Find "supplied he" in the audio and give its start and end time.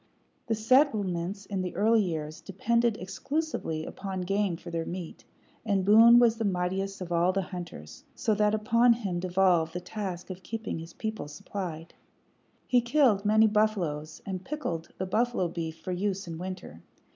11.27-12.81